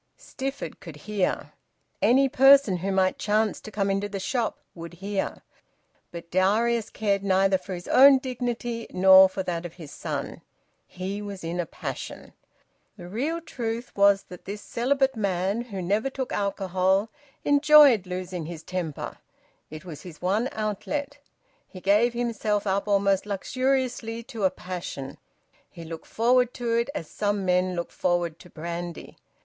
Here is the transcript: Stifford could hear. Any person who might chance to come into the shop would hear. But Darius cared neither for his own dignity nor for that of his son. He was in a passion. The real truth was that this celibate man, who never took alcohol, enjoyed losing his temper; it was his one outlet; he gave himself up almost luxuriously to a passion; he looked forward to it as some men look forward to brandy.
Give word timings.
Stifford 0.17 0.79
could 0.79 0.95
hear. 0.95 1.51
Any 2.01 2.27
person 2.27 2.77
who 2.77 2.91
might 2.91 3.19
chance 3.19 3.59
to 3.61 3.69
come 3.69 3.91
into 3.91 4.09
the 4.09 4.19
shop 4.19 4.57
would 4.73 4.95
hear. 4.95 5.43
But 6.11 6.31
Darius 6.31 6.89
cared 6.89 7.21
neither 7.23 7.59
for 7.59 7.75
his 7.75 7.87
own 7.87 8.17
dignity 8.17 8.87
nor 8.89 9.29
for 9.29 9.43
that 9.43 9.63
of 9.63 9.73
his 9.75 9.91
son. 9.91 10.41
He 10.87 11.21
was 11.21 11.43
in 11.43 11.59
a 11.59 11.67
passion. 11.67 12.33
The 12.97 13.07
real 13.07 13.39
truth 13.41 13.95
was 13.95 14.23
that 14.23 14.45
this 14.45 14.63
celibate 14.63 15.15
man, 15.15 15.61
who 15.65 15.83
never 15.83 16.09
took 16.09 16.33
alcohol, 16.33 17.09
enjoyed 17.45 18.07
losing 18.07 18.47
his 18.47 18.63
temper; 18.63 19.19
it 19.69 19.85
was 19.85 20.01
his 20.01 20.19
one 20.19 20.49
outlet; 20.53 21.19
he 21.67 21.79
gave 21.79 22.13
himself 22.13 22.65
up 22.65 22.87
almost 22.87 23.27
luxuriously 23.27 24.23
to 24.23 24.45
a 24.45 24.49
passion; 24.49 25.19
he 25.69 25.83
looked 25.83 26.07
forward 26.07 26.55
to 26.55 26.73
it 26.73 26.89
as 26.95 27.07
some 27.07 27.45
men 27.45 27.75
look 27.75 27.91
forward 27.91 28.39
to 28.39 28.49
brandy. 28.49 29.15